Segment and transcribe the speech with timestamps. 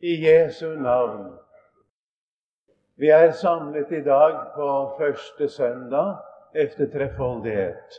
[0.00, 1.32] I Jesu navn.
[2.96, 6.16] Vi er samlet i dag på første søndag
[6.54, 7.98] efter trefoldighet.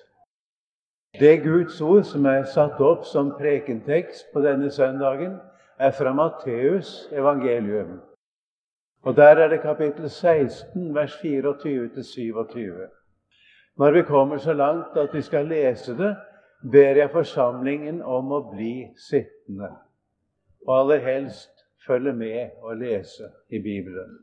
[1.20, 5.40] Det Guds ord som er satt opp som prekentekst på denne søndagen,
[5.80, 8.02] er fra Matteus evangelium.
[9.04, 12.88] Og Der er det kapittel 16, vers 24-27.
[13.78, 16.16] Når vi kommer så langt at vi skal lese det,
[16.72, 19.76] ber jeg forsamlingen om å bli sittende.
[20.68, 21.59] Og aller helst
[21.90, 24.20] følge med og lese i Bibelen.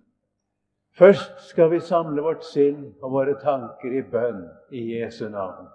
[0.99, 5.67] Først skal vi samle vårt sinn og våre tanker i bønn i Jesu navn.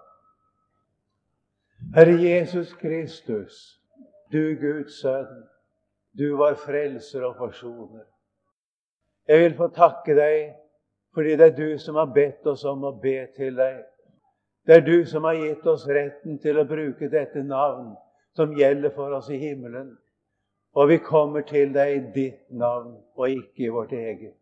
[1.94, 3.80] Herre Jesus Kristus,
[4.32, 5.44] du Guds sønn,
[6.18, 8.04] du var frelser og forsoner.
[9.28, 10.52] Jeg vil få takke deg
[11.14, 13.82] fordi det er du som har bedt oss om å be til deg.
[14.66, 17.92] Det er du som har gitt oss retten til å bruke dette navn
[18.36, 19.92] som gjelder for oss i himmelen.
[20.74, 24.38] Og vi kommer til deg i ditt navn og ikke i vårt eget.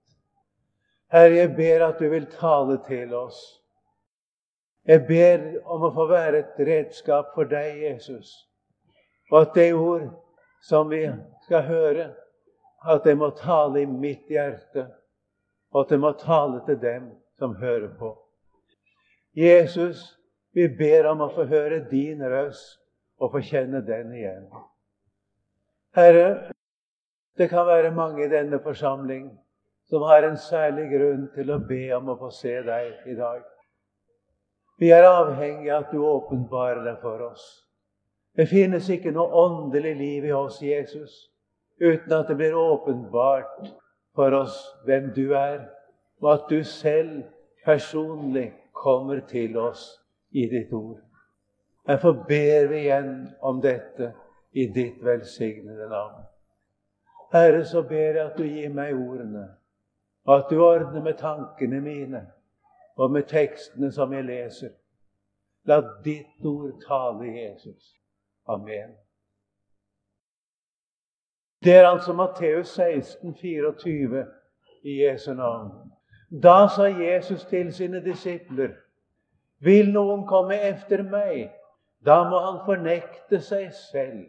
[1.10, 3.40] Herre, jeg ber at du vil tale til oss.
[4.86, 8.30] Jeg ber om å få være et redskap for deg, Jesus.
[9.30, 10.06] Og at det ord
[10.62, 11.02] som vi
[11.44, 12.08] skal høre,
[12.86, 14.86] at det må tale i mitt hjerte
[15.70, 18.14] og at det må tale til dem som hører på.
[19.36, 20.18] Jesus,
[20.52, 22.80] vi ber om å få høre din røst
[23.20, 24.48] og få kjenne den igjen.
[25.96, 26.52] Herre,
[27.38, 29.30] det kan være mange i denne forsamling
[29.90, 33.40] som har en særlig grunn til å be om å få se deg i dag.
[34.78, 37.42] Vi er avhengig av at du åpenbarer deg for oss.
[38.38, 41.26] Det finnes ikke noe åndelig liv i oss, Jesus,
[41.82, 43.66] uten at det blir åpenbart
[44.14, 45.66] for oss hvem du er,
[46.22, 47.24] og at du selv
[47.66, 49.98] personlig kommer til oss
[50.30, 51.00] i ditt ord.
[51.88, 54.14] Derfor ber vi igjen om dette
[54.52, 56.22] i ditt velsignede navn.
[57.32, 59.46] Herre, så ber jeg at du gir meg ordene,
[60.24, 62.24] og at du ordner med tankene mine
[62.96, 64.72] og med tekstene som jeg leser.
[65.64, 67.94] La ditt ord tale, Jesus.
[68.48, 68.96] Amen.
[71.64, 74.26] Det er altså Matteus 16, 24
[74.82, 75.70] i Jesu navn.
[76.42, 78.70] Da sa Jesus til sine disipler.:
[79.58, 81.50] Vil noen komme efter meg,
[82.06, 84.24] da må han fornekte seg selv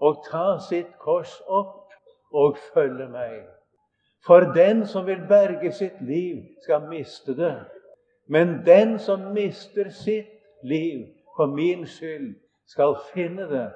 [0.00, 1.92] og ta sitt kors opp
[2.32, 3.46] og følge meg.
[4.26, 7.56] For den som vil berge sitt liv, skal miste det.
[8.28, 11.06] Men den som mister sitt liv
[11.36, 12.34] for min skyld,
[12.66, 13.68] skal finne det.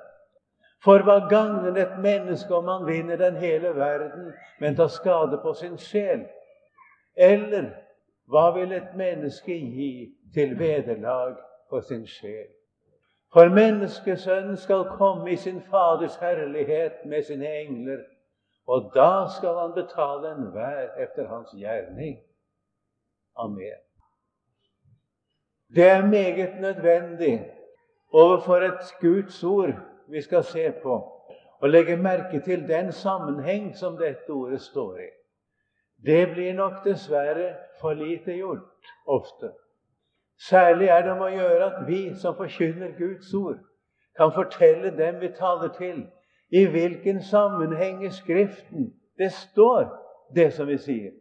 [0.84, 5.52] For hva gagner et menneske om han vinner den hele verden, men tar skade på
[5.54, 6.24] sin sjel?
[7.16, 7.68] Eller
[8.30, 11.36] hva vil et menneske gi til vederlag
[11.70, 12.48] for sin sjel?
[13.32, 18.00] For menneskesønnen skal komme i sin Faders herlighet med sine engler,
[18.66, 22.18] og da skal han betale enhver etter hans gjerning.
[23.36, 23.78] Amen.
[25.74, 27.50] Det er meget nødvendig
[28.12, 29.74] overfor et Guds ord
[30.08, 30.94] vi skal se på
[31.60, 35.10] og legge merke til den sammenheng som dette ordet står i.
[36.06, 39.52] Det blir nok dessverre for lite gjort ofte.
[40.48, 43.58] Særlig er det om å gjøre at vi som forkynner Guds ord,
[44.16, 46.06] kan fortelle dem vi taler til,
[46.50, 49.84] i hvilken sammenheng i Skriften det står,
[50.34, 51.12] det som vi sier.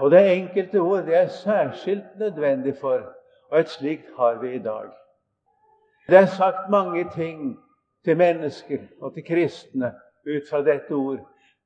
[0.00, 3.02] Og det enkelte ord det er særskilt nødvendig for,
[3.50, 4.90] og et slikt har vi i dag.
[6.08, 7.58] Det er sagt mange ting
[8.04, 9.94] til mennesker og til kristne
[10.26, 11.20] ut fra dette ord,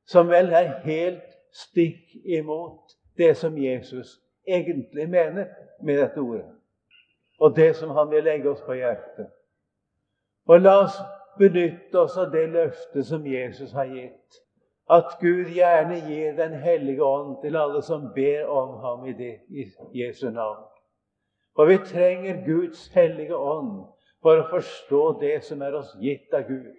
[0.07, 5.47] som vel er helt stikk imot det som Jesus egentlig mener
[5.83, 6.47] med dette ordet,
[7.41, 9.29] og det som han vil legge oss på hjertet.
[10.47, 10.97] Og la oss
[11.39, 14.43] benytte oss av det løftet som Jesus har gitt,
[14.91, 19.41] at Gud gjerne gir Den hellige ånd til alle som ber om ham i, det,
[19.51, 19.67] i
[19.99, 20.63] Jesu navn.
[21.57, 23.83] For vi trenger Guds hellige ånd
[24.23, 26.77] for å forstå det som er oss gitt av Gud.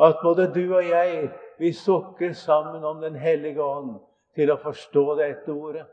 [0.00, 1.28] At både du og jeg,
[1.58, 4.00] vi sukker sammen om Den hellige ånd
[4.34, 5.86] til å forstå dette ordet.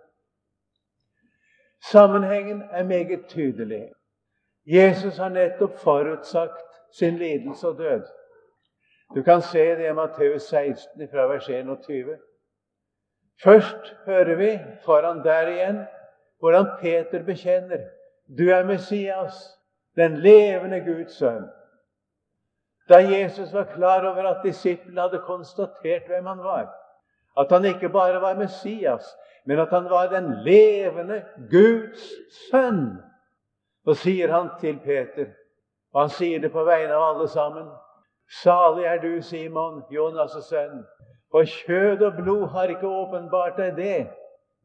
[1.91, 3.91] Sammenhengen er meget tydelig.
[4.65, 6.65] Jesus har nettopp forutsagt
[6.99, 8.01] sin lidelse og død.
[9.15, 12.17] Du kan se det i Matteus 16 fra vers 21.
[13.43, 15.85] Først hører vi foran der igjen
[16.39, 17.87] hvordan Peter bekjenner
[18.37, 19.57] du er Messias,
[19.95, 21.47] den levende Guds sønn.
[22.89, 26.69] Da Jesus var klar over at disiplene hadde konstatert hvem han var,
[27.37, 29.05] at han ikke bare var Messias,
[29.45, 32.09] men at han var den levende Guds
[32.49, 32.97] sønn,
[33.85, 35.31] så sier han til Peter,
[35.93, 37.69] og han sier det på vegne av alle sammen
[38.29, 40.83] Salig er du, Simon, Jonas' sønn,
[41.31, 44.07] For kjød og blod har ikke åpenbart deg det,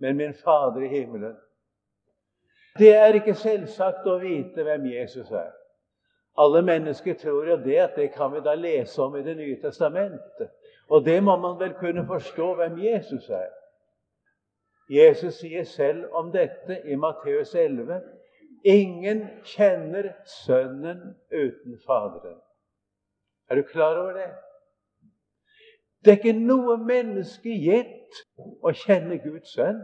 [0.00, 1.37] men min Fader i himmelen.
[2.79, 5.53] Det er ikke selvsagt å vite hvem Jesus er.
[6.41, 9.61] Alle mennesker tror jo det, at det kan vi da lese om i Det nye
[9.62, 10.50] testamentet.
[10.88, 13.53] Og det må man vel kunne forstå hvem Jesus er.
[14.90, 18.00] Jesus sier selv om dette i Matteus 11.:
[18.64, 22.40] Ingen kjenner Sønnen uten Faderen.
[23.50, 24.31] Er du klar over det?
[26.04, 29.81] Det er ikke noe menneske gitt å kjenne Guds sønn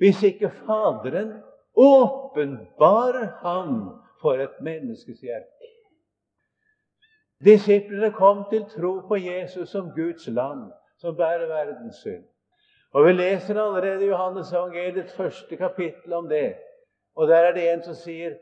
[0.00, 1.34] hvis ikke Faderen
[1.76, 3.74] åpenbarer ham
[4.22, 5.68] for et menneskes hjerte.
[7.44, 10.70] Disiplene kom til tro på Jesus som Guds land,
[11.00, 12.24] som bærer verdens synd.
[12.92, 16.54] Og Vi leser allerede i Johannes evangeliets første kapittel om det.
[17.16, 18.34] Og Der er det en som sier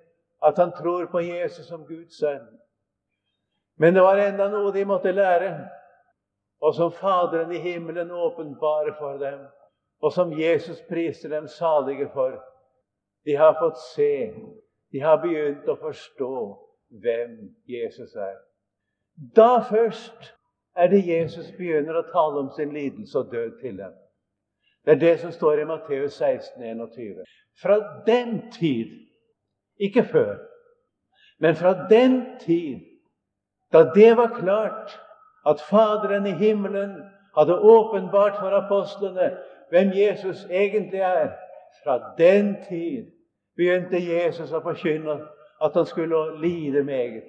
[0.43, 2.47] at han tror på Jesus som Guds sønn.
[3.77, 5.69] Men det var enda noe de måtte lære
[6.61, 9.39] og som Faderen i himmelen åpenbarer for dem,
[10.03, 12.45] og som Jesus priser dem salige for.
[13.25, 14.35] De har fått se,
[14.93, 16.35] de har begynt å forstå
[17.03, 18.37] hvem Jesus er.
[19.37, 20.35] Da først
[20.77, 23.95] er det Jesus begynner å tale om sin lidelse og død til dem.
[24.88, 27.25] Det er det som står i Matteus 16, 21.
[27.62, 27.76] Fra
[28.06, 28.87] den tid,
[29.81, 30.38] ikke før,
[31.38, 32.81] men fra den tid
[33.73, 35.00] da det var klart
[35.46, 37.02] at Faderen i himmelen
[37.38, 39.37] hadde åpenbart for apostlene
[39.70, 41.31] hvem Jesus egentlig er.
[41.85, 43.11] Fra den tid
[43.56, 45.20] begynte Jesus å forkynne
[45.61, 47.29] at han skulle lide meget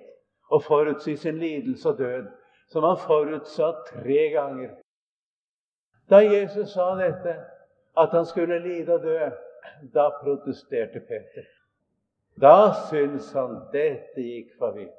[0.50, 2.32] og forutsi sin lidelse og død,
[2.72, 4.70] som han forutsa tre ganger.
[6.10, 7.36] Da Jesus sa dette,
[7.98, 9.30] at han skulle lide og dø,
[9.94, 11.46] da protesterte Peter.
[12.42, 14.96] Da syntes han dette gikk for vidt.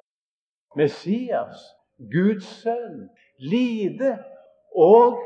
[0.77, 1.65] Messias
[2.13, 3.09] Guds sønn,
[3.39, 4.19] lide
[4.77, 5.19] og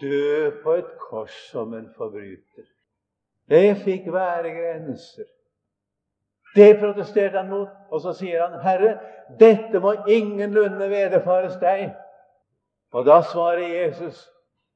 [0.00, 2.68] dø på et kors som en forbryter.
[3.50, 5.28] Det fikk være grenser.
[6.54, 7.68] Det protesterte han mot.
[7.90, 8.98] Og så sier han, 'Herre,
[9.40, 11.92] dette må ingenlunde vederfares deg.'
[12.92, 14.31] Og da svarer Jesus,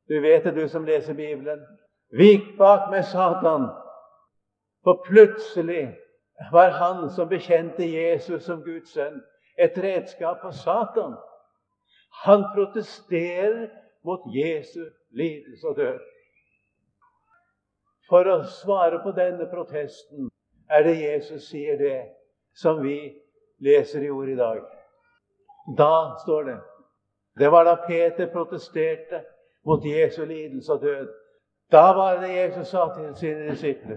[0.09, 1.67] du vet det, du som leser Bibelen,
[2.11, 3.71] 'Vik bak med Satan.'
[4.85, 5.97] For plutselig
[6.53, 9.23] var han som bekjente Jesus som Guds sønn,
[9.59, 11.17] et redskap for Satan.
[12.25, 13.69] Han protesterer
[14.05, 15.99] mot Jesu lidelse og død.
[18.09, 20.31] For å svare på denne protesten
[20.71, 21.99] er det Jesus sier det
[22.55, 23.01] som vi
[23.59, 24.63] leser i ord i dag.
[25.79, 26.59] Da står det
[27.39, 29.25] Det var da Peter protesterte
[29.67, 31.09] mot Jesu lidelse og død.
[31.73, 33.97] Da var det Jesus sa til sine disipler.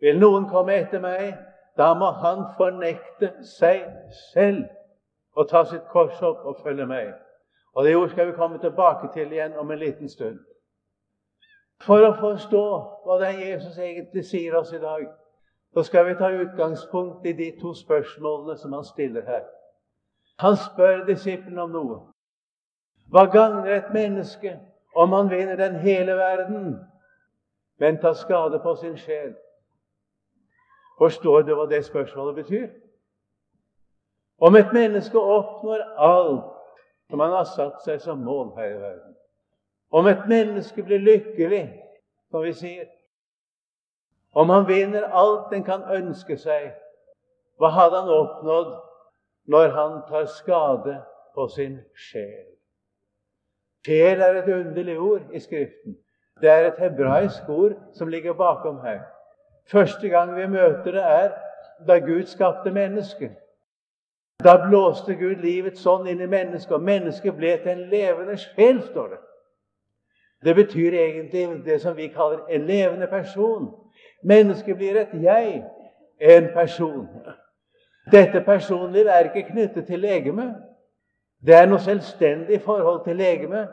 [0.00, 1.34] Vil noen komme etter meg,
[1.78, 3.84] da må han fornekte seg
[4.32, 4.64] selv
[5.36, 7.12] og ta sitt kors opp og følge meg.
[7.74, 10.38] Og Det ord skal vi komme tilbake til igjen om en liten stund.
[11.80, 12.64] For å forstå
[13.04, 15.06] hva det er Jesus egentlig sier oss i dag,
[15.74, 19.46] så skal vi ta utgangspunkt i de to spørsmålene som han stiller her.
[20.40, 22.00] Han spør disiplene om noe.
[23.10, 24.58] Hva gagner et menneske
[24.94, 26.78] om han vinner den hele verden,
[27.78, 29.34] men tar skade på sin sjel?
[30.98, 32.68] Forstår du hva det spørsmålet betyr?
[34.40, 36.56] Om et menneske oppnår alt
[37.10, 39.14] som han har satt seg som mål her i verden.
[39.90, 41.64] Om et menneske blir lykkelig,
[42.30, 42.88] som vi sier
[44.32, 46.68] Om han vinner alt en kan ønske seg,
[47.58, 48.76] hva hadde han oppnådd
[49.50, 51.00] når han tar skade
[51.34, 52.49] på sin sjel?
[53.86, 55.96] Sjel er et underlig ord i Skriften.
[56.40, 59.00] Det er et hebraisk ord som ligger bakom her.
[59.72, 61.30] Første gang vi møter det, er
[61.86, 63.30] da Gud skapte mennesket.
[64.44, 68.80] Da blåste Gud livet sånn inn i mennesket, og mennesket ble til en levende sjel,
[68.88, 69.20] står det.
[70.44, 73.68] Det betyr egentlig det som vi kaller en levende person.
[74.24, 75.64] Mennesket blir et jeg,
[76.20, 77.08] en person.
[78.12, 80.54] Dette personlivet er ikke knyttet til legemet.
[81.46, 83.68] Det er noe selvstendig i forhold til legemet,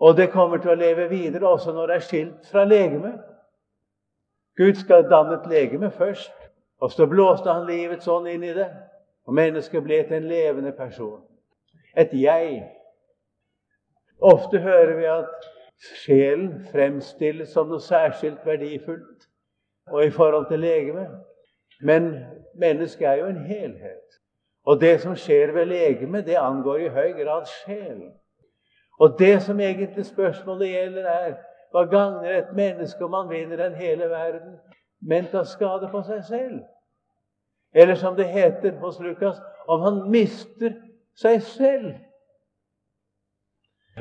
[0.00, 3.18] og det kommer til å leve videre også når det er skilt fra legemet.
[4.56, 6.32] Gud skal danne et legeme først,
[6.80, 8.68] og så blåste han livets ånd inn i det.
[9.26, 11.20] Og mennesket ble til en levende person.
[11.96, 12.62] Et jeg.
[14.20, 15.50] Ofte hører vi at
[16.04, 19.28] sjelen fremstilles som noe særskilt verdifullt
[19.90, 21.12] og i forhold til legemet.
[21.80, 22.10] Men
[22.54, 24.19] mennesket er jo en helhet.
[24.66, 28.12] Og det som skjer ved legemet, det angår i høy grad sjelen.
[29.00, 31.34] Og det som egentlig spørsmålet gjelder, er
[31.72, 34.58] hva gagner et menneske om man vinner den hele verden,
[35.00, 36.60] men tar skade på seg selv?
[37.72, 39.38] Eller som det heter hos Lukas
[39.68, 40.74] om han mister
[41.16, 41.94] seg selv.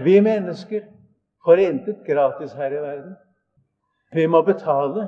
[0.04, 0.88] Vi mennesker
[1.46, 3.16] får intet gratis her i verden.
[4.14, 5.08] Vi må betale.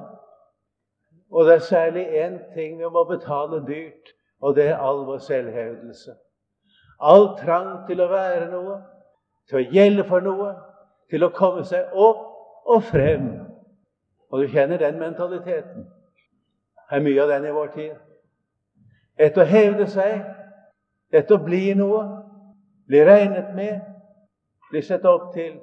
[1.32, 4.11] Og det er særlig én ting vi må betale dyrt,
[4.42, 6.16] og det er all vår selvhevdelse.
[7.02, 8.78] All trang til å være noe,
[9.50, 10.52] til å gjelde for noe,
[11.10, 12.28] til å komme seg opp
[12.70, 13.28] og frem.
[14.32, 15.86] Og du kjenner den mentaliteten.
[16.90, 17.96] Det er mye av den i vår tid.
[19.20, 20.24] Etter å hevde seg,
[21.14, 22.04] etter å bli noe,
[22.88, 23.82] bli regnet med,
[24.72, 25.60] bli sett opp til.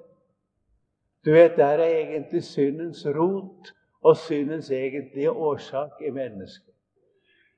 [1.25, 3.73] Du vet, der er egentlig syndens rot
[4.05, 6.68] og syndens egentlige årsak i mennesket.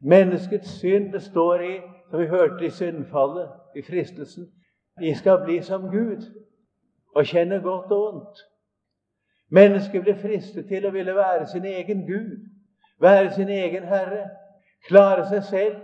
[0.00, 1.80] Menneskets synd består i,
[2.10, 4.46] som vi hørte i syndfallet, i fristelsen,
[5.00, 6.24] vi skal bli som Gud
[7.14, 8.38] og kjenne godt og vondt.
[9.50, 12.36] Mennesket blir fristet til å ville være sin egen Gud,
[13.00, 14.28] være sin egen herre,
[14.88, 15.80] klare seg selv,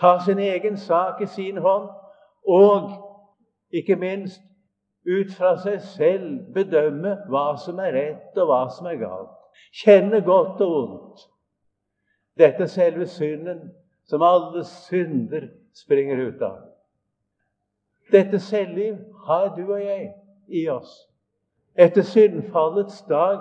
[0.00, 1.88] ta sin egen sak i sin hånd,
[2.48, 2.90] og
[3.72, 4.42] ikke minst
[5.06, 9.36] ut fra seg selv bedømme hva som er rett, og hva som er galt.
[9.84, 11.24] Kjenne godt og vondt.
[12.38, 13.70] Dette er selve synden
[14.04, 16.58] som alle synder springer ut av.
[18.12, 20.12] Dette selvliv har du og jeg
[20.48, 20.92] i oss.
[21.74, 23.40] Etter syndfallets dag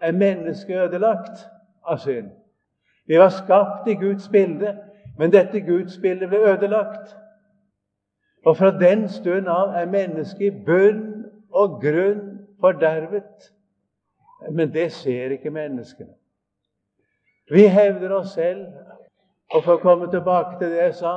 [0.00, 1.46] er mennesket ødelagt
[1.84, 2.30] av synd.
[3.06, 4.76] Vi var skapt i Guds bilde,
[5.18, 7.16] men dette Guds bilde ble ødelagt.
[8.44, 13.50] Og fra den stund av er mennesket i bunn og grunn fordervet.
[14.50, 16.19] Men det ser ikke menneskene.
[17.50, 18.66] Vi hevder oss selv,
[19.54, 21.14] og for å komme tilbake til det jeg sa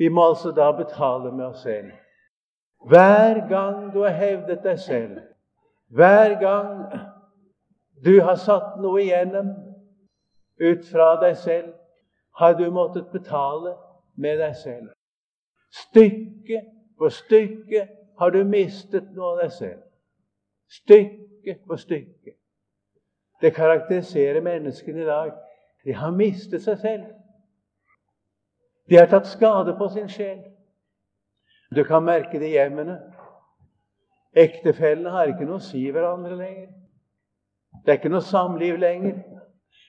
[0.00, 1.92] vi må altså da betale med oss selv.
[2.88, 5.20] Hver gang du har hevdet deg selv,
[5.88, 6.70] hver gang
[8.04, 9.52] du har satt noe igjennom
[10.60, 11.70] ut fra deg selv,
[12.40, 13.76] har du måttet betale
[14.16, 14.90] med deg selv.
[15.72, 16.62] Stykke
[16.98, 17.86] for stykke
[18.18, 19.82] har du mistet noe av deg selv.
[20.72, 22.34] Stykke for stykke.
[23.42, 25.32] Det karakteriserer menneskene i dag.
[25.84, 27.04] De har mistet seg selv.
[28.88, 30.42] De har tatt skade på sin sjel.
[31.74, 32.98] Du kan merke det i hjemmene.
[34.32, 36.68] Ektefellene har ikke noe å si hverandre lenger.
[37.82, 39.22] Det er ikke noe samliv lenger.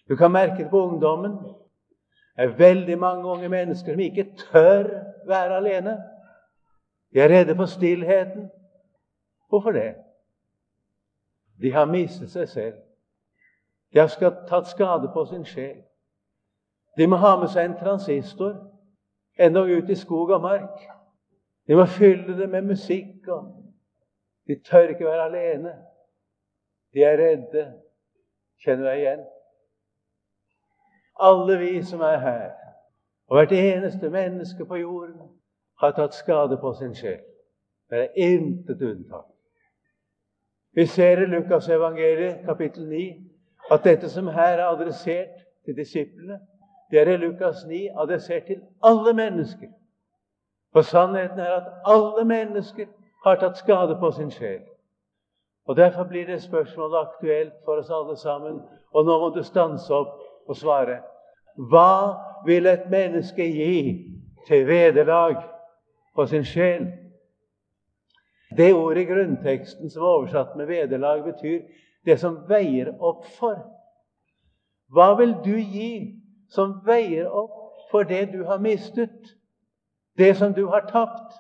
[0.10, 1.38] Du kan merke det på ungdommen.
[2.36, 4.90] Det er veldig mange unge mennesker som ikke tør
[5.28, 5.98] være alene.
[7.14, 8.50] De er redde for stillheten.
[9.50, 9.94] Hvorfor det?
[11.62, 12.80] De har mistet seg selv.
[13.94, 15.84] De har tatt skade på sin sjel.
[16.98, 18.56] De må ha med seg en transistor
[19.40, 20.82] enda ut i skog og mark.
[21.68, 23.30] De må fylle det med musikk
[24.48, 25.76] de tør ikke være alene.
[26.94, 27.74] De er redde.
[28.64, 29.24] Kjenner deg igjen?
[31.20, 32.52] Alle vi som er her,
[33.28, 35.20] og hvert eneste menneske på jorden,
[35.80, 37.20] har tatt skade på sin sjel.
[37.90, 39.28] Det er intet unntak.
[40.74, 43.33] Vi ser i Lukas evangeliet, kapittel 9,
[43.72, 46.40] at dette som her er adressert til disiplene,
[46.92, 49.68] det er i Lukas 9 adressert til alle mennesker.
[50.74, 52.86] For sannheten er at alle mennesker
[53.26, 54.62] har tatt skade på sin sjel.
[55.66, 58.62] Og Derfor blir det spørsmålet aktuelt for oss alle sammen.
[58.94, 61.00] Og nå må du stanse opp og svare.
[61.56, 64.12] Hva vil et menneske gi
[64.48, 65.40] til vederlag
[66.16, 66.92] på sin sjel?
[68.58, 71.62] Det ordet i grunnteksten som er oversatt med 'vederlag', betyr
[72.06, 73.60] det som veier opp for.
[74.94, 76.20] Hva vil du gi
[76.52, 79.34] som veier opp for det du har mistet,
[80.18, 81.40] det som du har tapt?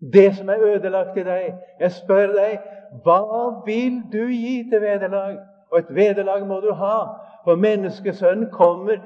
[0.00, 1.54] det som er ødelagt i deg.
[1.80, 2.58] Jeg spør deg,
[3.04, 3.22] hva
[3.66, 5.38] vil du gi til vederlag?
[5.70, 6.98] Og et vederlag må du ha,
[7.44, 8.96] for menneskesønnen kommer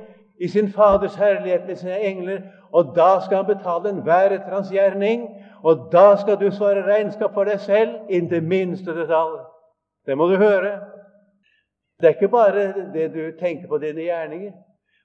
[0.41, 2.39] i sin Faders herlighet med sine engler,
[2.73, 5.29] og da skal han betale enhver etter hans gjerning.
[5.63, 9.54] Og da skal du svare regnskap for deg selv inntil minste detalj.
[10.07, 10.81] Det må du høre.
[12.01, 14.53] Det er ikke bare det du tenker på dine gjerninger.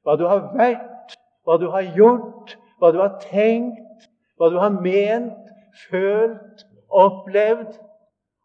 [0.03, 1.15] Hva du har vært,
[1.45, 4.07] hva du har gjort, hva du har tenkt,
[4.39, 5.53] hva du har ment,
[5.89, 7.77] følt, opplevd,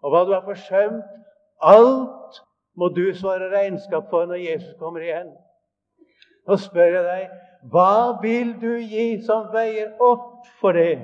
[0.05, 1.07] og hva du har forsømt.
[1.65, 2.43] Alt
[2.77, 5.31] må du svare regnskap for når Jesus kommer igjen.
[6.45, 7.41] Nå spør jeg deg
[7.73, 10.99] hva vil du gi som veier opp for det?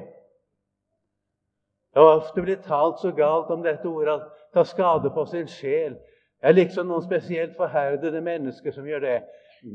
[1.90, 5.49] Det har ofte blitt talt så galt om dette ordet at ta skade på sin
[5.49, 5.97] sjel.
[6.40, 9.19] Det er liksom noen spesielt forherdede mennesker som gjør det.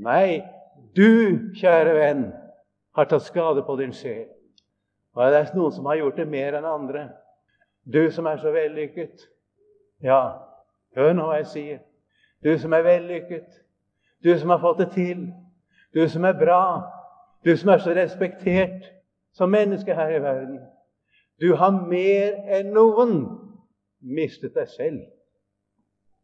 [0.01, 0.41] Nei,
[0.97, 2.25] du, kjære venn,
[2.95, 4.25] har tatt skade på din sjel.
[5.15, 7.07] Og det er noen som har gjort det mer enn andre.
[7.85, 9.27] Du som er så vellykket.
[10.03, 10.39] Ja,
[10.97, 11.79] hør nå hva jeg sier.
[12.43, 13.61] Du som er vellykket.
[14.23, 15.27] Du som har fått det til.
[15.93, 16.61] Du som er bra.
[17.45, 18.89] Du som er så respektert
[19.37, 20.59] som menneske her i verden.
[21.41, 23.15] Du har mer enn noen
[23.99, 25.01] mistet deg selv.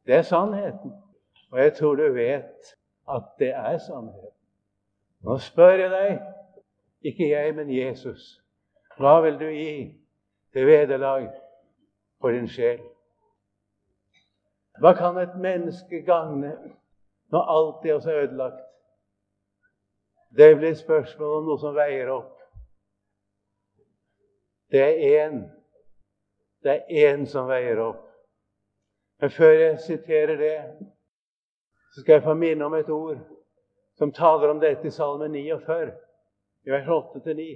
[0.06, 0.94] Det er sannheten.
[1.52, 2.76] Og jeg tror du vet
[3.10, 4.38] at det er sannheten.
[5.22, 6.22] Nå spør jeg deg,
[7.02, 8.42] ikke jeg, men Jesus,
[8.98, 9.92] hva vil du gi
[10.54, 11.28] til vederlag
[12.22, 12.82] for din sjel?
[14.82, 16.56] Hva kan et menneske gagne
[17.32, 18.66] når alt er oss ødelagt?
[20.38, 22.38] Det blir spørsmål om noe som veier opp.
[24.72, 25.42] Det er én.
[26.64, 28.06] Det er én som veier opp.
[29.22, 30.58] Men før jeg siterer det,
[31.94, 33.18] så skal jeg få minne om et ord
[33.98, 35.92] som taler om dette i Salme 49,
[36.66, 37.48] i vers 8-9.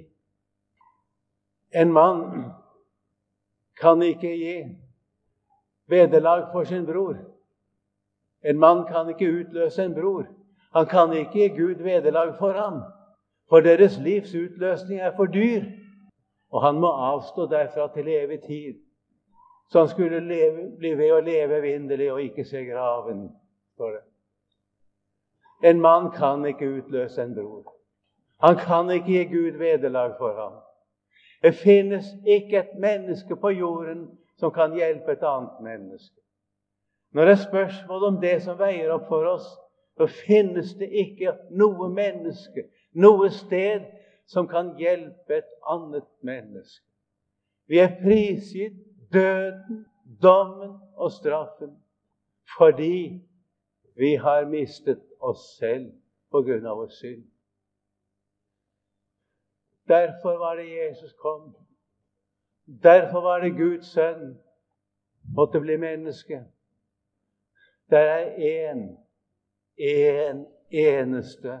[1.74, 2.20] En mann
[3.80, 4.56] kan ikke gi
[5.90, 7.16] vederlag for sin bror.
[8.44, 10.26] En mann kan ikke utløse en bror.
[10.74, 12.82] Han kan ikke gi Gud vederlag for ham,
[13.48, 15.64] for deres livs utløsning er for dyr.
[16.50, 18.85] Og han må avstå derfra til evig tid.
[19.68, 23.28] Så han skulle leve, bli ved å leve evinnelig og ikke se graven,
[23.76, 24.04] For det.
[25.62, 27.72] En mann kan ikke utløse en bror.
[28.40, 30.54] Han kan ikke gi Gud vederlag for ham.
[31.42, 34.06] Det finnes ikke et menneske på jorden
[34.36, 36.20] som kan hjelpe et annet menneske.
[37.12, 39.46] Når det er spørsmål om det som veier opp for oss,
[39.96, 43.86] så finnes det ikke noe menneske, noe sted,
[44.26, 46.82] som kan hjelpe et annet menneske.
[47.70, 49.86] Vi er prisgitt døden,
[50.22, 51.82] dommen og straffen
[52.58, 53.22] fordi
[53.96, 55.92] vi har mistet oss selv
[56.30, 57.24] på grunn av vår synd.
[59.88, 61.56] Derfor var det Jesus kom.
[62.66, 64.36] Derfor var det Guds sønn
[65.36, 66.44] måtte bli menneske.
[67.90, 68.82] Det er én,
[69.78, 71.60] én eneste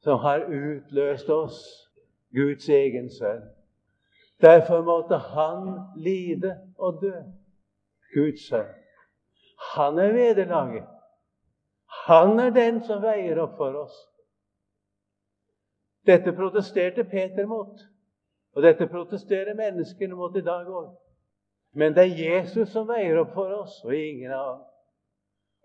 [0.00, 1.90] som har utløst oss,
[2.34, 3.42] Guds egen sønn.
[4.40, 7.12] Derfor måtte han lide og dø.
[8.14, 8.70] Guds sønn.
[9.74, 10.86] Han er vederlaget.
[12.06, 13.96] Han er den som veier opp for oss.
[16.06, 17.82] Dette protesterte Peter mot,
[18.56, 20.88] og dette protesterer menneskene mot i dag òg.
[21.76, 24.64] Men det er Jesus som veier opp for oss, og ingen annen.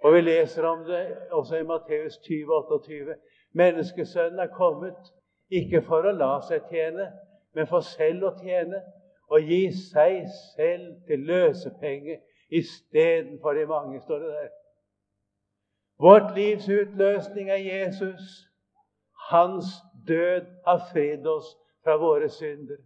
[0.03, 3.15] Og Vi leser om det også i Matteus 20, 28.
[3.53, 5.13] Menneskesønnen er kommet
[5.49, 7.07] ikke for å la seg tjene,
[7.55, 8.81] men for selv å tjene
[9.31, 12.19] og gi seg selv til løsepenge
[12.53, 14.49] istedenfor de mange, står det der.
[15.99, 18.49] Vårt livs utløsning er Jesus.
[19.29, 19.65] Hans
[20.07, 22.77] død har fridd oss fra våre synder.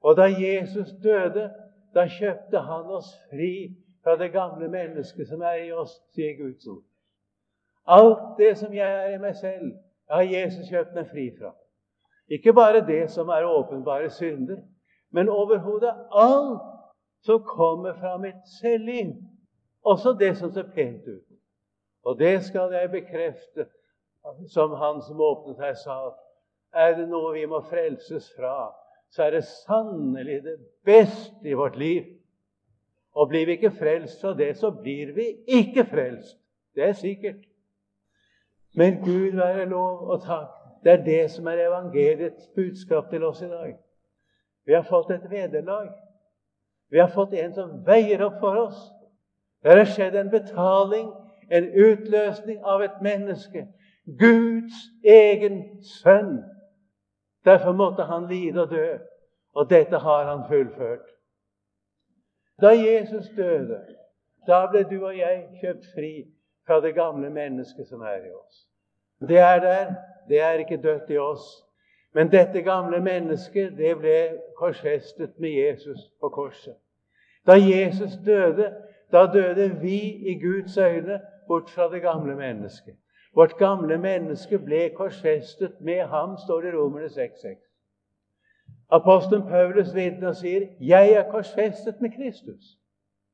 [0.00, 1.50] Og da Jesus døde,
[1.94, 6.66] da kjøpte han oss fri fra det gamle mennesket som er i oss, sier Guds
[6.66, 6.84] ord.
[7.86, 9.72] Alt det som jeg er i meg selv,
[10.10, 11.54] har Jesus kjøpt meg fri fra.
[12.28, 14.56] Ikke bare det som er åpenbare synder,
[15.10, 16.62] men overhodet alt
[17.22, 19.14] som kommer fra mitt selvliv.
[19.82, 21.26] Også det som ser pent ut.
[22.02, 23.66] Og det skal jeg bekrefte,
[24.48, 26.10] som han som åpnet her, sa.
[26.74, 28.72] Er det noe vi må frelses fra,
[29.10, 32.04] så er det sannelig det beste i vårt liv.
[33.14, 36.36] Og blir vi ikke frelst fra det, så blir vi ikke frelst.
[36.74, 37.46] Det er sikkert.
[38.74, 43.40] Men Gud være lov og takk det er det som er evangeliets budskap til oss
[43.42, 43.72] i dag.
[44.66, 45.88] Vi har fått et vederlag.
[46.90, 48.78] Vi har fått en som veier opp for oss.
[49.62, 51.10] Det har skjedd en betaling,
[51.50, 53.66] en utløsning av et menneske.
[54.06, 56.44] Guds egen sønn.
[57.44, 58.98] Derfor måtte han lide og dø.
[59.58, 61.06] Og dette har han fullført.
[62.62, 63.82] Da Jesus døde,
[64.46, 66.12] da ble du og jeg kjøpt fri
[66.66, 68.68] fra det gamle mennesket som er i oss.
[69.18, 69.96] Det er der.
[70.28, 71.62] Det er ikke dødt i oss.
[72.14, 74.18] Men dette gamle mennesket det ble
[74.56, 76.74] korsfestet med Jesus på korset.
[77.46, 78.72] Da Jesus døde,
[79.12, 79.98] da døde vi
[80.32, 82.94] i Guds øyne bort fra det gamle mennesket.
[83.34, 87.62] Vårt gamle menneske ble korsfestet med ham, står det i Romerne 6,6.
[88.90, 92.78] Apostelen Paulus vitner og sier, 'Jeg er korsfestet med Kristus'.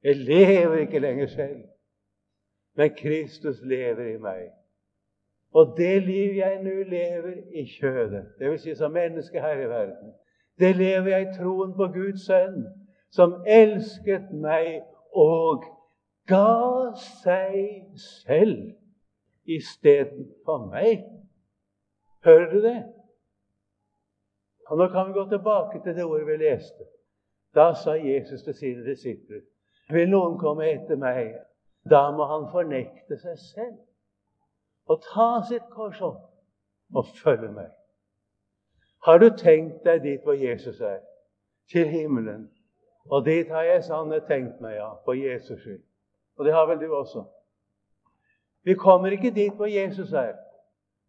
[0.03, 1.63] Jeg lever ikke lenger selv,
[2.75, 4.51] men Kristus lever i meg.
[5.53, 8.63] Og det liv jeg nå lever i kjødet, dvs.
[8.63, 10.15] Si som menneske her i verden,
[10.59, 12.65] det lever jeg i troen på Guds sønn,
[13.13, 14.81] som elsket meg
[15.13, 15.65] og
[16.29, 17.93] ga seg
[18.25, 18.73] selv
[19.45, 21.05] istedenfor meg.
[22.25, 22.81] Hører du det?
[24.71, 26.85] Og Nå kan vi gå tilbake til det ordet vi leste.
[27.55, 29.43] Da sa Jesus til sine disipler
[29.93, 31.35] Vil noen komme etter meg,
[31.91, 33.81] da må han fornekte seg selv
[34.89, 36.29] og ta sitt kors opp
[36.95, 37.71] og følge meg.
[39.05, 41.01] Har du tenkt deg dit hvor Jesus er?
[41.73, 42.51] Til himmelen.
[43.11, 45.83] Og dit har jeg sannelig tenkt meg, ja, for Jesus skyld.
[46.39, 47.25] Og det har vel du også.
[48.65, 50.37] Vi kommer ikke dit hvor Jesus er.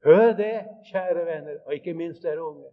[0.05, 2.65] Hør det, kjære venner, og ikke minst dere unge.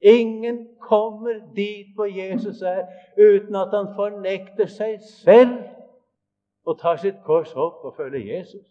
[0.00, 2.86] Ingen kommer dit hvor Jesus er,
[3.18, 5.58] uten at han fornekter seg selv
[6.64, 8.66] og tar sitt kors opp og følger Jesus.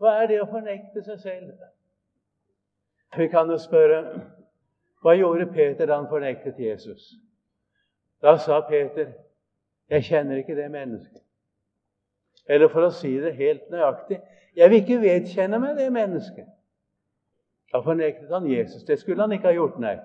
[0.00, 1.52] Hva er det å fornekte seg selv?
[3.16, 4.00] Vi kan jo spørre
[5.04, 7.14] hva gjorde Peter da han fornektet Jesus?
[8.22, 9.12] Da sa Peter,
[9.88, 11.22] 'Jeg kjenner ikke det mennesket'.
[12.48, 14.20] Eller for å si det helt nøyaktig,
[14.56, 16.50] 'Jeg vil ikke vedkjenne meg det mennesket'.
[17.72, 18.84] Da fornektet han Jesus.
[18.84, 19.98] Det skulle han ikke ha gjort, nei.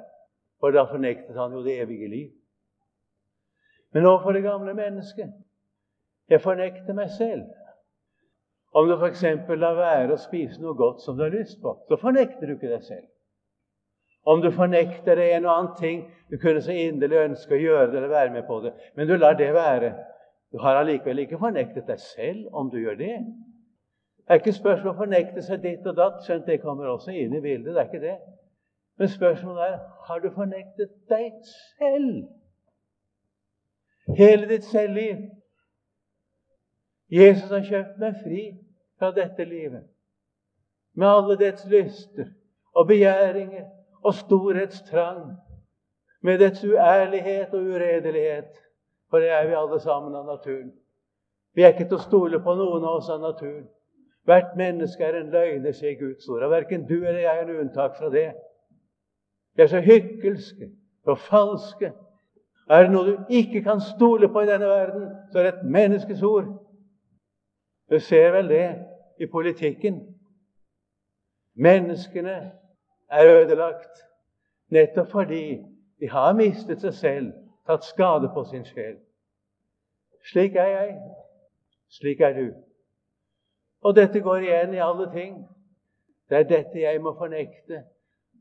[0.60, 2.32] For da fornektet han jo det evige liv.
[3.94, 5.34] Men overfor det gamle mennesket
[6.30, 7.44] Jeg fornekter meg selv.
[8.72, 9.24] Om du f.eks.
[9.60, 12.72] lar være å spise noe godt som du har lyst på, så fornekter du ikke
[12.72, 13.08] deg selv.
[14.32, 17.88] Om du fornekter deg en og annen ting du kunne så inderlig ønske å gjøre
[17.92, 19.96] det eller være med på det, men du lar det være.
[20.52, 23.16] Du har allikevel ikke fornektet deg selv om du gjør det.
[24.22, 27.34] Det er ikke spørsmål å fornekte seg ditt og datt, skjønt det kommer også inn
[27.36, 27.74] i bildet.
[27.74, 28.18] det er ikke det.
[29.00, 32.28] Men spørsmålet er har du fornektet deg selv.
[34.18, 35.26] Hele ditt selvliv.
[37.12, 38.44] Jesus har kjøpt meg fri
[39.00, 39.84] fra dette livet.
[40.96, 42.30] Med alle dets lyster
[42.76, 43.66] og begjæringer
[44.04, 45.36] og storhetstrang.
[46.22, 48.54] Med dets uærlighet og uredelighet.
[49.10, 50.72] For det er vi alle sammen av naturen.
[51.54, 53.68] Vi er ikke til å stole på noen av oss av naturen.
[54.24, 56.46] Hvert menneske er en løgner, sier Guds ord.
[56.46, 58.30] Og verken du eller jeg er noe unntak fra det.
[59.58, 60.70] Vi er så hykkelske
[61.10, 61.92] og falske.
[62.72, 65.72] Er det noe du ikke kan stole på i denne verden, så er det et
[65.74, 66.48] menneskes ord.
[67.92, 68.86] Du ser vel det
[69.20, 70.18] i politikken.
[71.54, 72.52] Menneskene
[73.12, 74.06] er ødelagt
[74.68, 75.66] nettopp fordi
[76.00, 77.32] de har mistet seg selv,
[77.68, 78.96] tatt skade på sin sjel.
[80.32, 80.94] Slik er jeg.
[81.90, 82.46] Slik er du.
[83.82, 85.42] Og dette går igjen i alle ting.
[86.30, 87.84] Det er dette jeg må fornekte.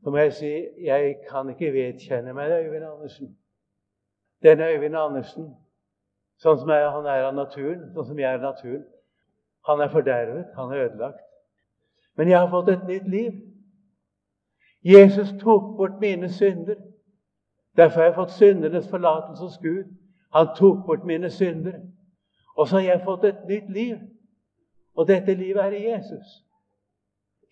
[0.03, 0.53] Så må jeg si
[0.85, 3.35] jeg kan ikke vedkjenne meg Øyvind Andersen.
[4.43, 5.51] Denne Øyvind Andersen,
[6.41, 8.85] sånn som han er av naturen, sånn som jeg er av naturen,
[9.67, 11.21] han er fordervet, han er ødelagt.
[12.17, 13.31] Men jeg har fått et nytt liv.
[14.83, 16.75] Jesus tok bort mine synder.
[17.77, 19.83] Derfor har jeg fått syndernes forlatelse hos Gud.
[20.33, 21.73] Han tok bort mine synder.
[22.57, 23.95] Og så har jeg fått et nytt liv.
[24.95, 26.25] Og dette livet er i Jesus.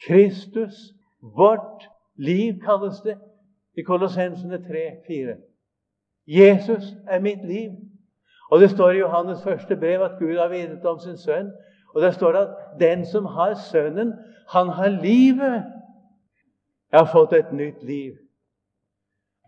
[0.07, 0.73] Kristus,
[1.21, 3.17] vårt liv, kalles det
[3.77, 5.35] i Kolossensene 3-4.
[6.27, 7.71] Jesus er mitt liv.
[8.51, 11.51] Og det står i Johannes første brev at Gud har videt om sin sønn.
[11.95, 14.13] Og der står det at den som har Sønnen,
[14.49, 15.63] han har livet.
[16.91, 18.13] Jeg har fått et nytt liv.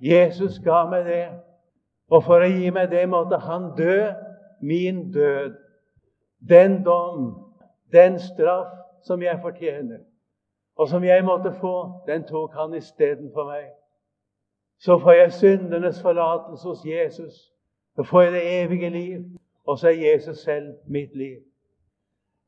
[0.02, 1.26] Jesus ga meg det.
[2.12, 4.12] Og for å gi meg det måtte han dø
[4.62, 5.58] min død.
[6.50, 7.36] Den dom,
[7.94, 8.74] den straff
[9.06, 10.02] som jeg fortjener,
[10.76, 13.70] og som jeg måtte få, den tok han istedenfor meg.
[14.82, 17.34] Så får jeg syndenes forlatelse hos Jesus.
[17.96, 19.26] Så får jeg det evige liv.
[19.68, 21.38] Og så er Jesus selv mitt liv.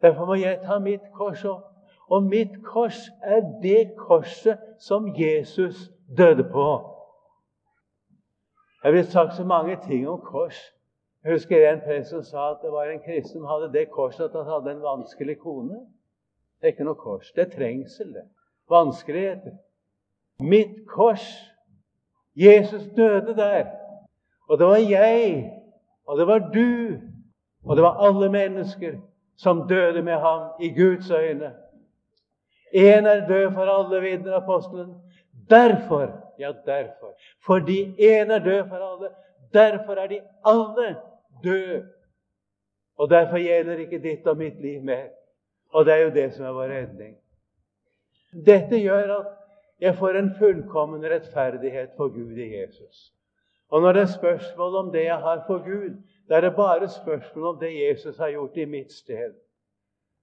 [0.03, 1.73] Derfor må jeg ta mitt kors opp
[2.13, 6.65] og mitt kors er det korset som Jesus døde på.
[8.83, 10.59] Jeg har blitt sagt så mange ting om kors.
[11.23, 14.25] Jeg husker en prest som sa at det var en kristen som hadde det korset
[14.25, 15.79] at han hadde en vanskelig kone.
[16.59, 17.31] Det er ikke noe kors.
[17.31, 18.25] Det er trengsel, det.
[18.69, 19.55] Vanskeligheter.
[20.39, 21.23] Mitt kors.
[22.35, 23.71] Jesus døde der.
[24.49, 25.51] Og det var jeg,
[26.07, 26.99] og det var du,
[27.63, 28.99] og det var alle mennesker
[29.37, 31.53] som døde med ham i Guds øyne.
[32.75, 34.95] Én er død for alle, vinner apostelen.
[35.49, 37.17] Derfor, ja, derfor.
[37.45, 39.09] Fordi én er død for alle,
[39.53, 40.95] derfor er de alle
[41.43, 41.85] døde.
[42.97, 45.07] Og derfor gjelder ikke ditt og mitt liv mer.
[45.73, 47.15] Og det er jo det som er vår redning.
[48.45, 49.27] Dette gjør at
[49.79, 53.13] jeg får en fullkommen rettferdighet for Gud i Jesus.
[53.69, 55.97] Og når det er spørsmål om det jeg har for Gud,
[56.33, 59.33] da er det bare spørsmål om det Jesus har gjort i mitt sted.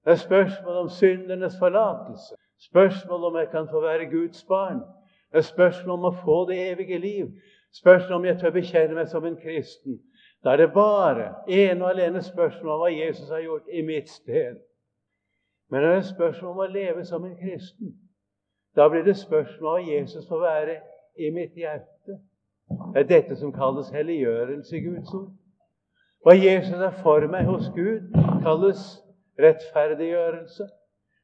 [0.04, 2.34] Det er spørsmål om syndernes forlatelse.
[2.58, 4.80] Spørsmål om jeg kan få være Guds barn.
[5.32, 7.28] Det er spørsmål om å få det evige liv.
[7.72, 10.00] Spørsmål om jeg tør bekjenne meg som en kristen.
[10.44, 14.10] Da er det bare ene og alene spørsmål om hva Jesus har gjort i mitt
[14.10, 14.58] sted.
[15.70, 17.94] Men det er spørsmål om å leve som en kristen.
[18.76, 20.80] Da blir det spørsmål om hva Jesus får være
[21.18, 22.18] i mitt hjerte.
[22.94, 25.30] Det er dette som kalles helliggjørelse i Guds ord.
[26.24, 28.10] Hva Jesus er for meg hos Gud,
[28.44, 28.82] kalles
[29.40, 30.66] rettferdiggjørelse.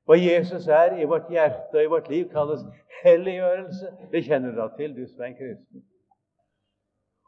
[0.06, 2.62] Hva Jesus er i vårt hjerte og i vårt liv, kalles
[3.02, 3.90] helliggjørelse.
[4.12, 5.85] Det kjenner du da til, du som er en kristen.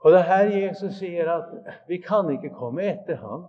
[0.04, 1.50] Og det er her Jesus sier at
[1.88, 3.48] vi kan ikke komme etter ham.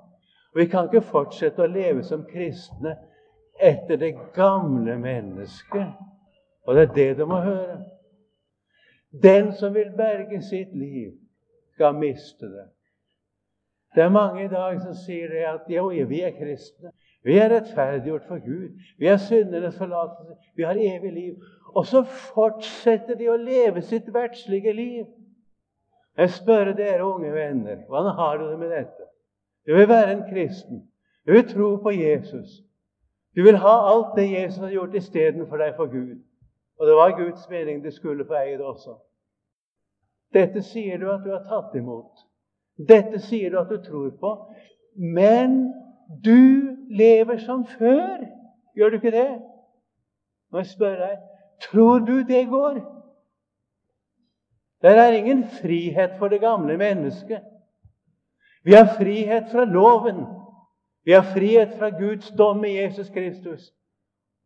[0.56, 2.96] Vi kan ikke fortsette å leve som kristne
[3.62, 5.94] etter det gamle mennesket.
[6.66, 7.84] Og det er det du må høre.
[9.24, 11.14] Den som vil berge sitt liv,
[11.74, 12.66] skal miste det.
[13.96, 16.92] Det er mange i dag som sier det at jo, vi er kristne.
[17.26, 18.76] Vi er rettferdiggjort for Gud.
[19.00, 20.36] Vi er synderes forlatelse.
[20.56, 21.34] Vi har evig liv.
[21.76, 25.06] Og så fortsetter de å leve sitt verdslige liv.
[26.18, 29.06] Jeg spør dere unge venner, hvordan har du det med dette?
[29.68, 30.82] Du vil være en kristen.
[31.28, 32.64] Du vil tro på Jesus.
[33.36, 36.18] Du vil ha alt det Jesus har gjort istedenfor deg for Gud.
[36.80, 38.98] Og det var Guds mening du skulle få eie det også.
[40.34, 42.29] Dette sier du at du har tatt imot.
[42.88, 44.34] Dette sier du at du tror på.
[44.96, 45.74] Men
[46.24, 48.24] du lever som før.
[48.76, 49.42] Gjør du ikke det?
[50.52, 51.18] Må jeg spørre deg
[51.60, 52.80] tror du det går?
[54.82, 57.42] Det er ingen frihet for det gamle mennesket.
[58.64, 60.26] Vi har frihet fra loven.
[61.04, 63.74] Vi har frihet fra Guds dom i Jesus Kristus.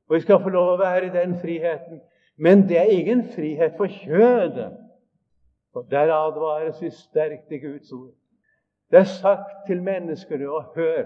[0.10, 2.02] Og vi skal få lov å være i den friheten.
[2.38, 4.72] Men det er ingen frihet for kjødet.
[5.74, 8.14] Og Der advares vi sterkt i Guds ord.
[8.94, 11.06] Det er sagt til menneskene, og hør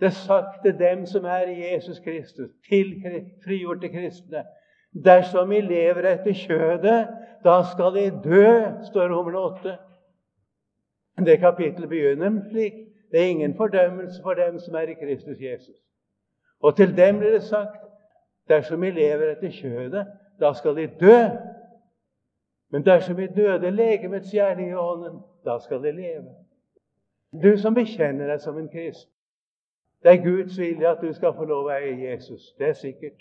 [0.00, 3.04] Det er sagt til dem som er i Jesus Kristus, til
[3.44, 4.44] frigjorte kristne.
[5.04, 7.08] Dersom vi lever etter kjødet,
[7.44, 8.48] da skal de dø,
[8.90, 9.76] står Romer 8.
[11.26, 12.72] Det kapittelet begynner slik.
[13.10, 15.76] Det er ingen fordømmelse for dem som er i Kristus Jesus.
[16.60, 17.86] Og til dem blir det sagt
[18.48, 20.06] dersom vi lever etter kjødet,
[20.40, 21.18] da skal de dø.
[22.70, 26.47] Men dersom vi døde legemets gjerning i ånden, da skal de leve.
[27.32, 29.12] Du som bekjenner deg som en kristen.
[30.02, 32.54] Det er Guds vilje at du skal få lov å eie Jesus.
[32.58, 33.18] Det er sikkert.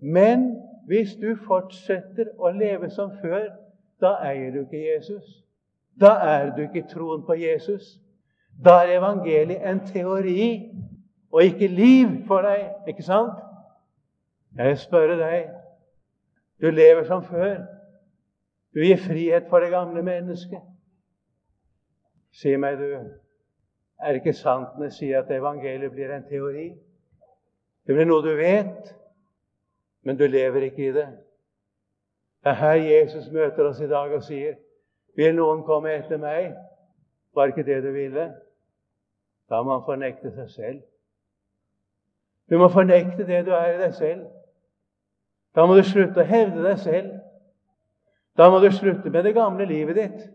[0.00, 0.48] Men
[0.88, 3.50] hvis du fortsetter å leve som før,
[4.00, 5.42] da eier du ikke Jesus.
[6.00, 7.98] Da er du ikke troen på Jesus.
[8.64, 10.72] Da er evangeliet en teori
[11.32, 12.70] og ikke liv for deg.
[12.88, 13.36] Ikke sant?
[14.56, 15.52] Jeg spør deg
[16.60, 17.66] Du lever som før.
[18.74, 20.60] Du gir frihet for det gamle mennesket.
[22.32, 22.96] Si meg, du,
[23.98, 26.68] er det ikke sant når jeg sier at evangeliet blir en teori?
[27.86, 28.92] Det blir noe du vet,
[30.04, 31.06] men du lever ikke i det.
[32.42, 34.54] Det er her Jesus møter oss i dag og sier,
[35.16, 36.54] 'Vil noen komme etter meg?'
[37.34, 38.34] Var ikke det du ville?
[39.50, 40.82] Da må man fornekte seg selv.
[42.50, 44.26] Du må fornekte det du er i deg selv.
[45.54, 47.10] Da må du slutte å hevde deg selv.
[48.36, 50.26] Da må du slutte med det gamle livet ditt.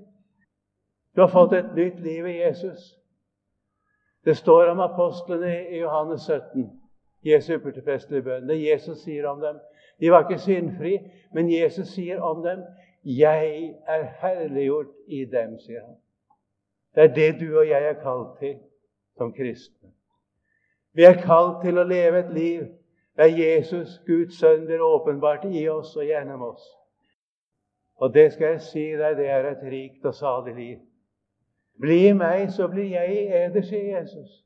[1.15, 3.00] Du har fått et nytt liv i Jesus.
[4.25, 6.81] Det står om apostlene i Johannes 17,
[7.25, 8.49] Jesu yppersteprestelige bønn.
[8.49, 9.59] Det Jesus sier om dem.
[9.99, 10.97] De var ikke syndfri,
[11.33, 12.63] men Jesus sier om dem
[13.05, 15.95] 'Jeg er herliggjort i dem', sier han.
[16.95, 18.59] Det er det du og jeg er kalt til
[19.17, 19.89] som kristne.
[20.93, 22.67] Vi er kalt til å leve et liv
[23.17, 26.63] der Jesus, Guds sønn, blir åpenbart i oss og gjennom oss.
[27.95, 30.79] Og det skal jeg si deg, det er et rikt og salig liv.
[31.81, 34.43] Bli meg, så blir jeg i eder, sier Jesus.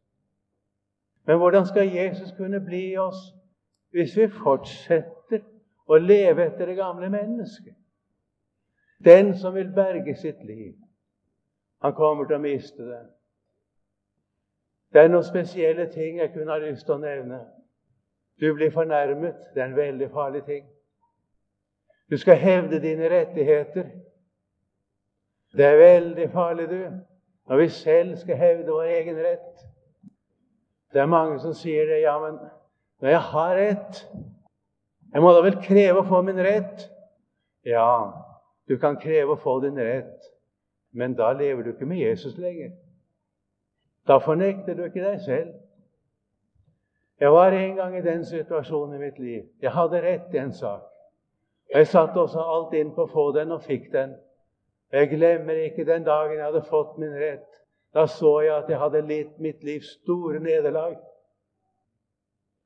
[1.25, 3.33] Men hvordan skal Jesus kunne bli i oss
[3.95, 5.41] hvis vi fortsetter
[5.87, 7.75] å leve etter det gamle mennesket?
[9.05, 10.75] Den som vil berge sitt liv,
[11.81, 13.01] han kommer til å miste det.
[14.93, 17.41] Det er noen spesielle ting jeg kunne ha lyst til å nevne.
[18.39, 19.49] Du blir fornærmet.
[19.53, 20.63] Det er en veldig farlig ting.
[22.11, 23.89] Du skal hevde dine rettigheter.
[25.51, 26.79] Det er veldig farlig, du,
[27.47, 29.65] når vi selv skal hevde vår egen rett.
[30.93, 32.01] Det er mange som sier det.
[32.01, 32.39] Ja, men
[33.01, 34.05] når jeg har rett
[35.13, 36.89] Jeg må da vel kreve å få min rett?
[37.63, 38.11] Ja,
[38.67, 40.25] du kan kreve å få din rett,
[40.91, 42.73] men da lever du ikke med Jesus lenger.
[44.07, 45.53] Da fornekter du ikke deg selv.
[47.19, 49.47] Jeg var en gang i den situasjonen i mitt liv.
[49.61, 50.83] Jeg hadde rett i en sak.
[51.73, 54.17] Jeg satte også alt inn på å få den, og fikk den.
[54.91, 57.49] Jeg glemmer ikke den dagen jeg hadde fått min rett.
[57.95, 60.97] Da så jeg at jeg hadde litt mitt livs store nederlag.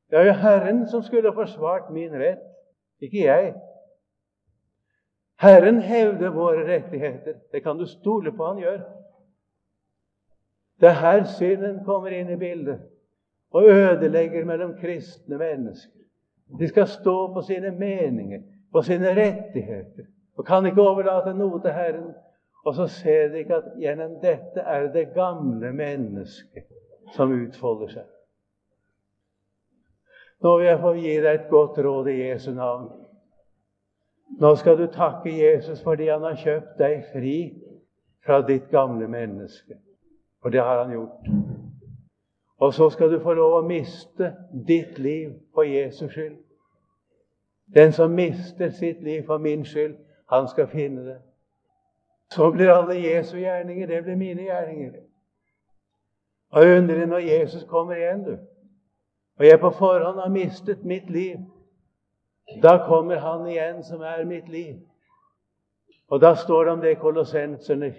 [0.10, 2.46] Det er jo Herren som skulle forsvart min rett,
[3.02, 3.52] ikke jeg.
[5.40, 7.38] Herren hevder våre rettigheter.
[7.52, 8.82] Det kan du stole på han gjør.
[10.82, 12.82] Det er her synden kommer inn i bildet
[13.52, 16.02] og ødelegger mellom kristne mennesker.
[16.60, 20.06] De skal stå på sine meninger, på sine rettigheter,
[20.40, 22.14] og kan ikke overlate noe til Herren.
[22.66, 26.68] Og så ser de ikke at gjennom dette er det gamle mennesket
[27.16, 28.08] som utfolder seg.
[30.40, 32.88] Nå vil jeg få gi deg et godt råd i Jesu navn.
[34.40, 37.38] Nå skal du takke Jesus fordi han har kjøpt deg fri
[38.24, 39.76] fra ditt gamle menneske.
[40.40, 41.32] For det har han gjort.
[42.64, 44.32] Og så skal du få lov å miste
[44.68, 46.38] ditt liv for Jesus skyld.
[47.76, 49.98] Den som mister sitt liv for min skyld,
[50.30, 51.18] han skal finne det.
[52.34, 54.92] Så blir alle Jesu gjerninger, det blir mine gjerninger.
[56.52, 58.38] Og jeg undrer når Jesus kommer igjen, du,
[59.40, 61.38] og jeg på forhånd har mistet mitt liv,
[62.64, 64.80] da kommer Han igjen, som er mitt liv.
[66.10, 67.92] Og da står det om det i Kolossenserne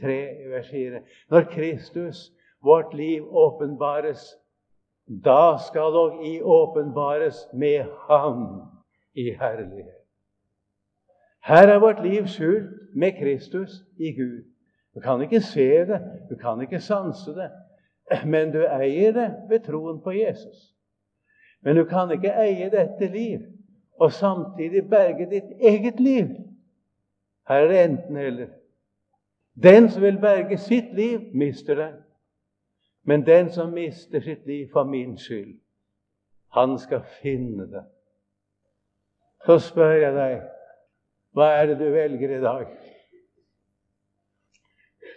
[0.00, 0.16] 3,
[0.48, 1.00] vers 4.
[1.30, 2.32] Når Kristus,
[2.64, 4.36] vårt liv, åpenbares,
[5.24, 8.62] da skal dog i åpenbares med Ham
[9.14, 9.99] i herlighet.
[11.40, 14.44] Her er vårt liv skjult med Kristus i Gud.
[14.94, 16.00] Du kan ikke se det,
[16.30, 17.50] du kan ikke sanse det,
[18.26, 20.74] men du eier det ved troen på Jesus.
[21.62, 23.40] Men du kan ikke eie dette liv
[24.00, 26.26] og samtidig berge ditt eget liv.
[27.48, 28.48] Her er det enten-eller.
[29.62, 31.94] Den som vil berge sitt liv, mister det.
[33.02, 35.60] Men den som mister sitt liv for min skyld,
[36.52, 37.84] han skal finne det.
[39.46, 40.40] Så spør jeg deg
[41.34, 42.66] hva er det du velger i dag?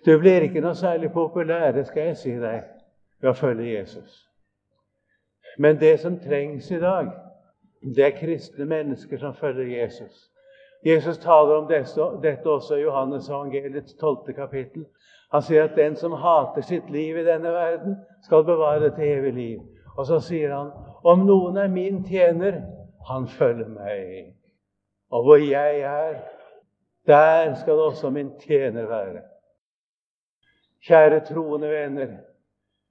[0.05, 2.63] Du blir ikke noe særlig populær, det skal jeg si deg,
[3.21, 4.19] ved å følge Jesus.
[5.57, 7.11] Men det som trengs i dag,
[7.95, 10.29] det er kristne mennesker som følger Jesus.
[10.85, 11.67] Jesus taler om
[12.21, 14.33] dette også i Johannes evangeliets 12.
[14.35, 14.85] kapittel.
[15.31, 19.07] Han sier at den som hater sitt liv i denne verden, skal bevare det til
[19.07, 19.59] evig liv.
[19.97, 20.71] Og så sier han
[21.03, 22.59] om noen er min tjener,
[23.07, 24.32] han følger meg.
[25.13, 26.21] Og hvor jeg er,
[27.07, 29.21] der skal også min tjener være.
[30.87, 32.17] Kjære troende venner,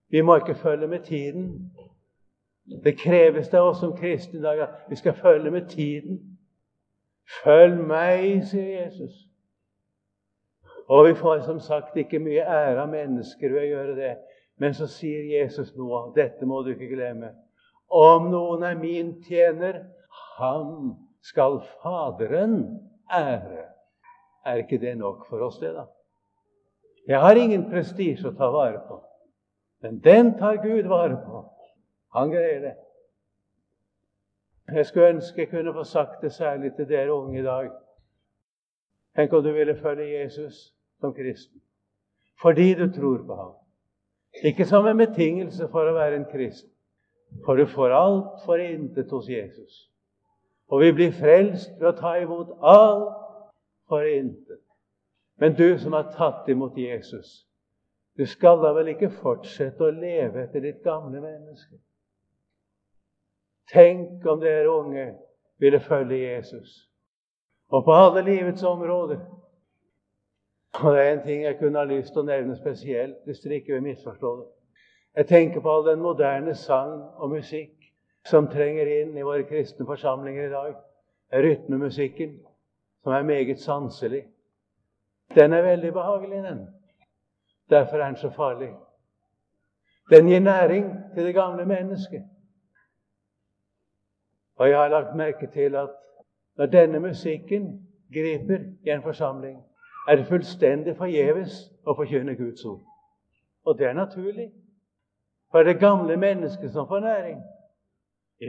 [0.08, 1.72] vi må ikke følge med tiden.
[2.84, 6.38] Det kreves av oss som kristne i dag at vi skal følge med tiden.
[7.42, 9.26] Følg meg, sier Jesus.
[10.86, 14.16] Og vi får som sagt ikke mye ære av mennesker ved å gjøre det.
[14.62, 16.12] Men så sier Jesus noe.
[16.14, 17.34] Dette må du ikke glemme.
[17.90, 19.88] Om noen er min tjener,
[20.38, 22.80] ham skal Faderen
[23.12, 23.64] ære.
[24.46, 25.86] Er ikke det nok for oss, det, da?
[27.08, 29.00] Jeg har ingen prestisje å ta vare på,
[29.82, 31.42] men den tar Gud vare på.
[32.14, 32.74] Han greier det.
[34.72, 37.70] Jeg skulle ønske jeg kunne få sagt det særlig til dere unge i dag.
[39.16, 41.60] Tenk om du ville følge Jesus som kristen
[42.42, 43.50] fordi du tror på ham.
[44.44, 46.70] Ikke som en betingelse for å være en kristen,
[47.44, 49.91] for du får alt for intet hos Jesus.
[50.68, 53.18] Og vi blir frelst ved å ta imot alt
[53.88, 54.60] for intet.
[55.40, 57.46] Men du som har tatt imot Jesus,
[58.18, 61.80] du skal da vel ikke fortsette å leve etter ditt gamle menneske?
[63.72, 65.06] Tenk om dere unge
[65.62, 66.88] ville følge Jesus.
[67.72, 69.20] Og på alle livets områder.
[70.82, 73.60] Og det er en ting jeg kunne ha lyst til å nevne spesielt, hvis dere
[73.60, 74.48] ikke vil misforstå det.
[75.16, 77.81] Jeg tenker på all den moderne sang og musikk
[78.24, 80.74] som trenger inn i våre kristne forsamlinger i dag,
[81.32, 82.38] rytmemusikken,
[83.02, 84.24] som er meget sanselig.
[85.34, 86.66] Den er veldig behagelig, den.
[87.70, 88.74] Derfor er den så farlig.
[90.10, 92.22] Den gir næring til det gamle mennesket.
[94.56, 95.90] Og jeg har lagt merke til at
[96.56, 99.62] når denne musikken griper i en forsamling,
[100.08, 102.82] er det fullstendig forgjeves å forkynne Guds ord.
[103.64, 104.50] Og det er naturlig.
[105.50, 107.42] For det gamle mennesket som får næring.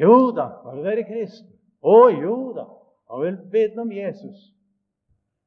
[0.02, 1.50] Jo da, man vil være kristen.
[1.84, 2.66] Å jo da,
[3.12, 4.54] man vil vitne om Jesus.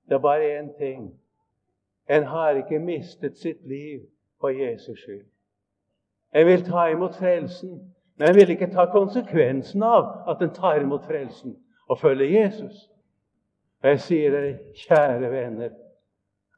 [0.07, 1.09] Det er bare én ting.
[2.09, 4.05] En har ikke mistet sitt liv
[4.41, 5.25] for Jesus skyld.
[6.35, 7.73] En vil ta imot frelsen,
[8.19, 11.57] men en vil ikke ta konsekvensen av at en tar imot frelsen
[11.89, 12.87] og følger Jesus.
[13.83, 14.53] Og jeg sier dere,
[14.87, 15.75] kjære venner,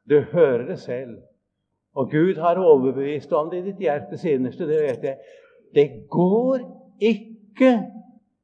[0.09, 1.17] du hører det selv.
[1.93, 4.67] Og Gud har overbevist om det i ditt hjertes innerste.
[4.67, 5.17] Det vet jeg.
[5.75, 6.61] Det går
[6.99, 7.73] ikke ikke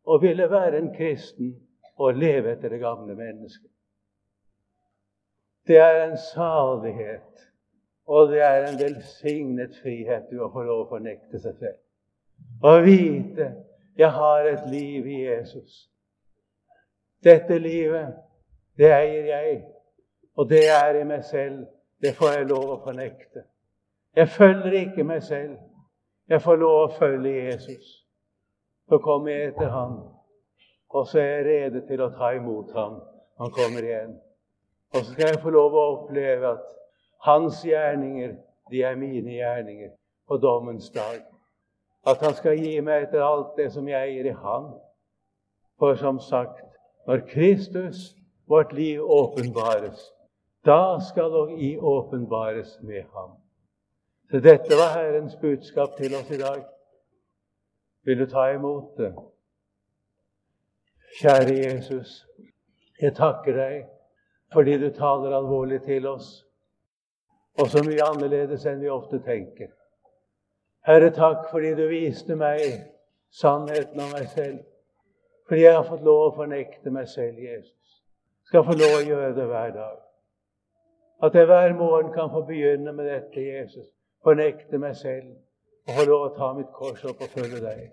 [0.05, 1.55] å ville være en kristen
[1.97, 3.71] og leve etter det gamle mennesket.
[5.67, 7.45] Det er en salighet,
[8.05, 11.79] og det er en velsignet frihet du har fått lov å fornekte seg selv.
[12.61, 13.49] Å vite
[13.97, 15.87] jeg har et liv i Jesus.
[17.23, 18.13] Dette livet,
[18.77, 19.63] det eier jeg,
[20.37, 21.65] og det er i meg selv.
[22.03, 23.45] Det får jeg lov å fornekte.
[24.15, 25.55] Jeg følger ikke meg selv.
[26.29, 28.04] Jeg får lov å følge Jesus
[28.89, 29.97] så kommer jeg etter ham.
[30.89, 32.99] Og så er jeg rede til å ta imot ham.
[33.41, 34.15] Han kommer igjen.
[34.93, 36.67] Og så skal jeg få lov å oppleve at
[37.25, 38.35] hans gjerninger,
[38.71, 39.91] de er mine gjerninger
[40.27, 41.23] på dommens dag.
[42.07, 44.69] At han skal gi meg etter alt det som jeg gir i ham.
[45.81, 46.63] For som sagt,
[47.07, 48.13] når Kristus,
[48.47, 49.99] vårt liv, åpenbares,
[50.65, 53.35] da skal dog i åpenbares med ham.
[54.31, 56.63] Så dette var Herrens budskap til oss i dag.
[58.05, 59.15] Vil du ta imot det?
[61.19, 62.27] Kjære Jesus,
[63.01, 63.85] jeg takker deg
[64.53, 66.45] fordi du taler alvorlig til oss,
[67.59, 69.71] og så mye annerledes enn vi ofte tenker.
[70.85, 72.61] Herre, takk fordi du viste meg
[73.33, 74.61] sannheten av meg selv.
[75.47, 77.99] Fordi jeg har fått lov å fornekte meg selv, Jesus.
[78.47, 79.97] Skal få lov å gjøre det hver dag.
[81.25, 83.89] At jeg hver morgen kan få begynne med dette, Jesus.
[84.23, 85.33] Fornekte meg selv
[85.85, 87.85] og få lov å ta mitt kors opp og følge deg.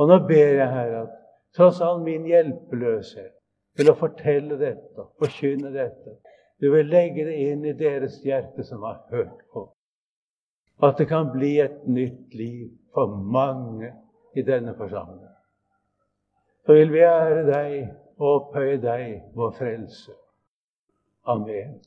[0.00, 3.34] Og nå ber jeg, Herre, at tross all min hjelpeløshet
[3.76, 6.16] til å fortelle dette, forkynne dette,
[6.62, 9.66] du vil legge det inn i deres hjerte som har hørt på.
[10.82, 13.92] At det kan bli et nytt liv for mange
[14.36, 15.28] i denne forsamlingen.
[16.66, 17.76] Så vil vi ære deg
[18.22, 20.14] og opphøye deg, vår frelse.
[21.26, 21.80] Amen.